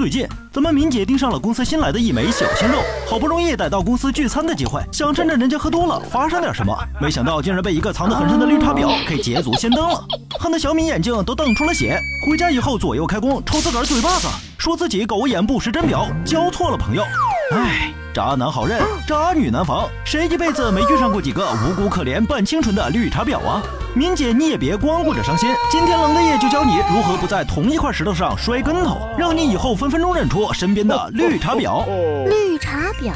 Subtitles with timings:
[0.00, 10.02] 最近，咱们敏姐盯上了公司新来的一枚小鲜肉，好不容易逮到公司聚餐的机会，想趁着人家喝多了发生点什么，没想到竟然被一个藏得很深的绿茶婊给捷足先登了，
[10.38, 12.00] 恨得小敏眼睛都瞪出了血。
[12.26, 14.26] 回家以后左右开弓，抽自个儿嘴巴子，
[14.56, 17.04] 说自己狗眼不识真表，交错了朋友。
[17.52, 23.62] 唉，渣男好认，渣女难防，谁一辈子没遇上过几个无辜可怜半清纯的绿茶婊啊？
[23.92, 31.84] 敏姐，你也别光顾着伤心，今天冷的夜就教你如何不在同一块石头上摔跟头，让你以后分分钟认出身边的绿茶婊。
[32.30, 33.12] 绿茶婊，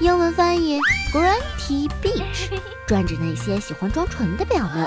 [0.00, 0.80] 英文翻译
[1.12, 4.86] Grunty Beach，专指那些喜欢装纯的婊们。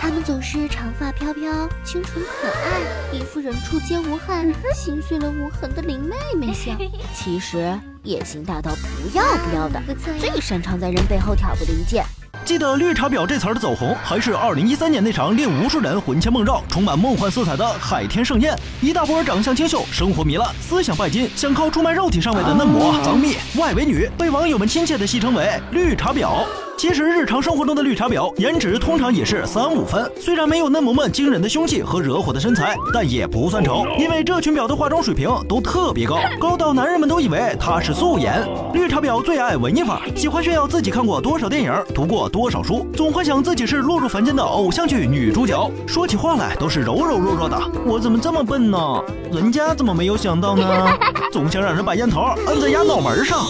[0.00, 6.74] 她们总是长发飘飘，清纯可爱，一副人畜皆无害、心碎了无痕的林妹妹相。
[7.14, 9.82] 其实野心大到不要不要的，
[10.18, 12.02] 最擅长在人背后挑拨离间。
[12.44, 18.56] 记得“绿茶婊”这词儿的走红，还是二零一三年那场令无数人魂牵梦绕、充满梦幻色彩的海天盛宴。
[18.80, 26.44] 一大波长相清秀、生活糜烂、思想拜金、想靠出卖肉体上位的嫩模、脏蜜、外围女，被网友们亲切地戏称为“绿茶婊”。
[26.80, 38.42] 其实日常生活中的绿茶婊颜值通常也是三五分，虽然没有嫩模们惊人的凶器和惹火的身材，但也不算丑，因为这群婊的化妆水平都特别高，高到男人们都以为她是素颜。
[38.72, 47.60] 绿茶婊最爱文艺范，喜欢炫耀自己看过多少电影，读过多少书，总幻想自己是落入凡间的偶像剧女主角，说起话来都是柔柔弱弱的。
[47.84, 48.78] 我怎么这么笨呢？
[49.30, 50.88] 人家怎么没有想到呢？
[51.30, 53.44] 总想让人把烟头摁在鸭脑门上。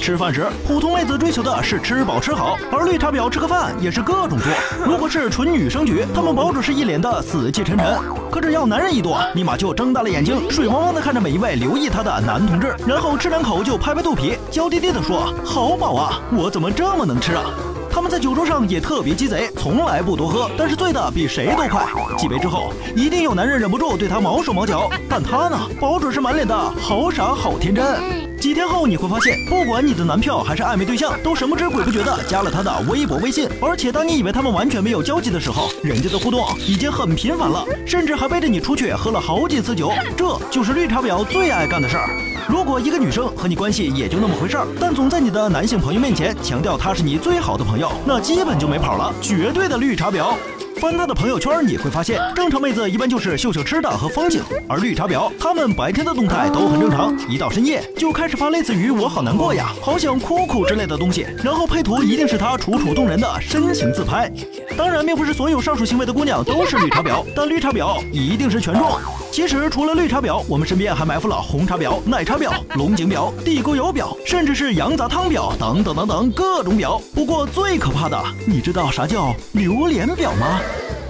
[0.00, 2.56] 吃饭时，普通妹子追求的是吃饱吃好。
[2.74, 4.48] 而绿茶婊吃个饭也是各种做，
[4.82, 7.98] 如果是纯女生局，他们保准是一脸的死气沉沉；
[8.30, 17.44] 可只要男人一多，立马就睁大了眼睛，水汪汪的看着每一位留意他的男同志，然后吃两口就拍拍肚皮，娇滴滴的说：“好饱啊，我怎么这么能吃啊？”
[17.92, 21.86] 他们在酒桌上也特别鸡贼，从来不多喝，但是醉的比谁都快。
[22.16, 28.31] 几杯之后，一定有男人忍不住对他毛手毛脚，但他呢，保准是满脸的好傻好天真。
[28.42, 33.48] 几天后你会发现，不管你的男票还是暧昧对象，都神不知鬼不觉的加了他的微博、微信。
[33.60, 39.92] 而且当你以为他们完全没有交集的时候，人家的互动已经很频繁了，甚至还背着你出去喝了好几次酒。
[40.16, 42.08] 这就是绿茶婊最爱干的事儿。
[42.48, 50.34] 如果一个女生和你关系也就那么回事儿，但总在你的男性朋友面前强调她是你最好的朋友，那基本就没跑了，绝对的绿茶婊。
[50.82, 64.28] 翻他的朋友圈，你会发现，正常妹子一般就是秀秀吃的和风景，而绿茶婊，她们白天的动态都很正常，一到深夜就开始发类似于“我好难过呀，好想哭哭”之类的东西，然后配图一定是她楚楚动人的深情自拍。
[64.76, 68.90] 当然，并不是所有上述行为的姑娘都是绿茶婊，但绿茶婊一定是权重。
[69.32, 77.00] 其实，除了绿茶婊，我们身边还埋伏了红茶婊、奶茶婊、龙井婊、地沟油婊，甚至是羊杂汤婊等等等等各种婊。
[77.14, 80.60] 不过最可怕的，你知道啥叫榴莲婊吗？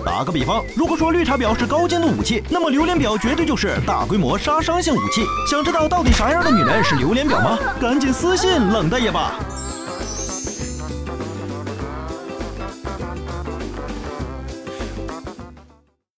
[0.07, 5.25] 打个比方，如果说绿茶婊是高精度武器，那么榴莲婊绝对就是大规模杀伤性武器。
[5.51, 7.59] 想知道到底啥样的女人是榴莲婊吗？
[7.81, 9.33] 赶紧私信冷大爷吧。